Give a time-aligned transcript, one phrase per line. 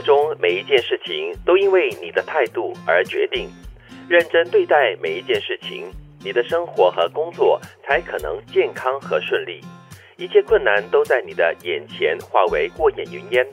[0.00, 3.48] 中每一件事情都因为你的态度而决定，
[4.08, 5.90] 认真对待每一件事情，
[6.24, 9.60] 你的生活和工作才可能健康和顺利。
[10.16, 13.46] 一切困难都在你的眼前化为过眼云烟，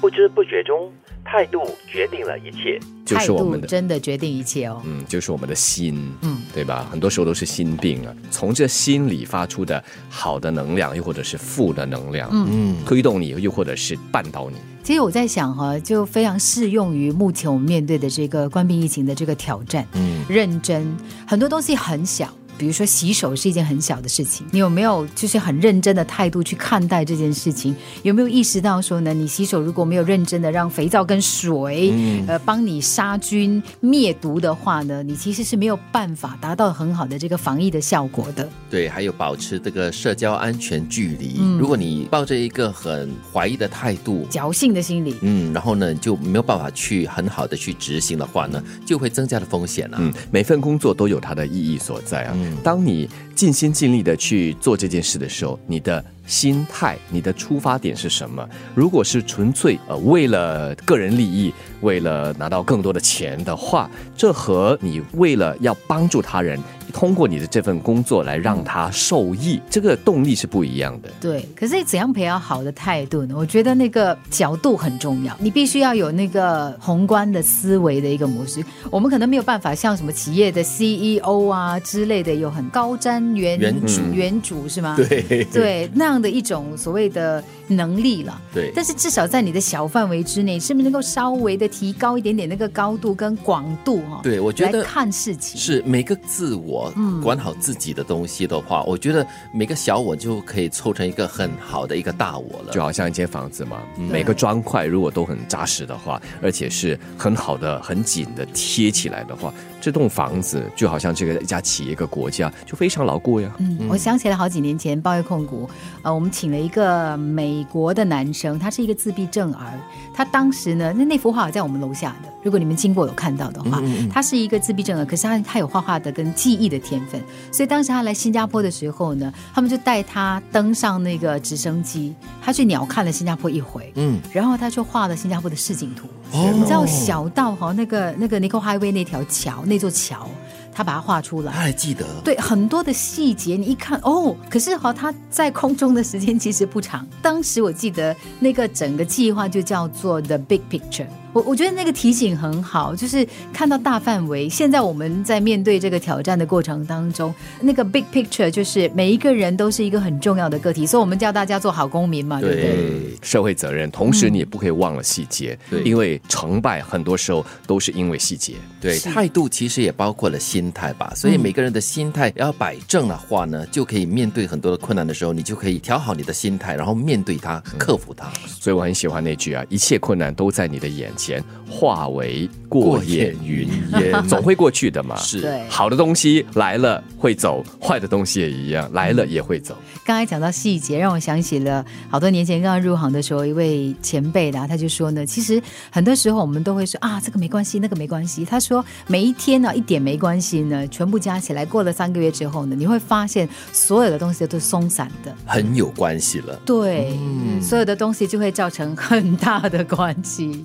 [0.00, 0.92] 不知不觉中，
[1.32, 2.78] 态度决定了一切。
[3.06, 4.80] 就是我们的真的决定一切哦。
[4.84, 6.86] 嗯，就是我们的心，嗯，对吧？
[6.90, 14.56] 很多时候都是心病啊，从这心里发出的好的能量，又或者是负的能量，嗯推动你，又或者是绊倒你。
[14.84, 19.86] 其实我在想哈，就非常适用于目前我们面对的这个冠病疫情的这个挑战。
[19.94, 20.94] 嗯，认真，
[21.26, 22.28] 很多东西很小。
[22.62, 27.74] 比如说洗手是一件很小的事情，你有没有就是很认真的态度去看待这件事情？
[28.04, 38.48] 有没有意识到说呢，你洗手如果没有认真的让肥皂跟水，嗯呃，帮你杀菌灭毒的话呢，你其实是没有办法达到很好的这个防疫的效果的。
[38.70, 41.38] 对，还有保持这个社交安全距离。
[41.40, 52.32] 嗯如果你抱着一个很怀疑的态度，侥幸的心理，嗯，然后呢就没有办法去很好的去执行的话呢，就会增加的风险了、嗯，每份工作都有它的意义所在啊。
[52.36, 58.48] 嗯当你尽心尽力的去做这件事的时候，你的心态、你的出发点是什么？
[58.74, 66.58] 如果是纯粹呃为了个人利益，为了拿到更多的钱的话，这和你为了要帮助他人，
[66.92, 71.08] 通过你的这份工作来让他受益，这个动力是不一样的。
[71.20, 73.34] 对，可是怎样培养好的态度呢？
[73.36, 78.64] 我觉得那个角度很重要，你必须要有那个宏观的思维的一个模式。
[78.90, 84.96] 我们可能没有办法像什么企业的 CEO 啊之类的，有很高瞻远远瞩远瞩是吗？
[84.96, 88.40] 对对，那样的一种所谓的能力了。
[88.52, 95.60] 对但是至少在你的小范围之内，是不是能够稍微的提高一点点那个高度跟广度哈、对，我觉得来看事情。
[95.60, 96.81] 是每个自我
[97.22, 102.72] 管好自己的东西的话，我觉得每个小我就可以凑成一个很好的一个大我了。
[102.72, 113.52] 就好像一间房子嘛，每个砖块如果都很扎实的话，而且是很好的、很紧的贴起来的话，这栋房子就好像这个一家企业、一个国家就非常牢固呀。
[113.58, 115.68] 嗯，我想起来好几年前，报业控股，
[116.02, 119.78] 呃，我们请了一个美国的男生，他是一个自闭症儿。
[120.14, 123.80] 他当时呢，那那幅画在我们楼下的，如果你们经过有看到的话，
[124.12, 127.20] 他是一个自闭症儿，可是他他有画画的跟记忆的天分，
[127.52, 136.08] 所以当时他来新加坡的时候呢，他们就带他登上那个直升机，他去鸟看了新加坡一回，嗯，然后他就画了新加坡的市景图。
[136.32, 140.28] 哦你知道小到哈那个那个 Nickel Highway 那条桥那座桥，
[140.72, 141.60] 他把它画出来他。
[141.60, 147.06] 还记得，对很多的细节，你一看哦，可是哈，他在空中的时间其实不长。
[147.20, 151.06] 当时我记得那个整个计划就叫做 The Big Picture。
[151.32, 154.48] 我我觉得那个提醒很好，就是看到大范围。
[154.48, 162.62] 现在我们在面对这个挑战的过程当中，那个 Big Picture 就是每一个人都是一个很重要的个体，所以我们叫大家做好公民嘛，对不对？
[162.62, 168.54] 对，社会责任，同时你也不可以忘了细节，对因为成败很多时候都是因为细节。
[168.80, 171.12] 对，态度其实也包括了心态吧。
[171.14, 178.30] 所以每个人的心态要摆正的话呢，就可以面对很多的困难的时候，你就可以调好你的心态，然后面对它，克服它。
[178.46, 181.21] 所以我很喜欢那句啊，一切困难都在你的眼前，
[181.68, 183.68] 化为过眼云
[184.00, 185.16] 烟，总会过去的嘛。
[185.16, 189.76] 是好的东西来了会走，坏的东西也一样，来了也会走。
[190.04, 198.44] 刚才讲到细节，让我想起了好多年前刚刚入行的时候，一位前辈啦，他就说呢，其实很多时候我们都会说啊，这个没关系，那个没关系。
[198.44, 206.60] 他说每一天呢，一点没关系呢，全部加起来，过了三个月之后呢，你会发现所有的东西都是松散的，很有关系了。
[206.64, 207.16] 对，
[207.60, 210.64] 所有的东西就会造成很大的关系。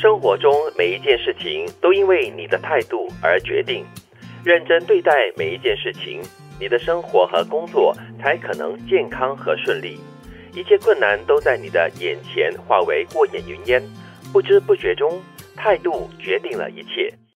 [0.00, 3.84] 生活中每一件事情都因为你的态度而决定，
[4.44, 6.22] 认真对待每一件事情，
[6.60, 7.92] 你的生活和工作
[8.22, 9.98] 才可能健康和顺利。
[10.54, 13.82] 一切困难都在你的眼前化为过眼云烟，
[14.32, 15.20] 不知不觉中，
[15.56, 17.12] 态度决定了一切。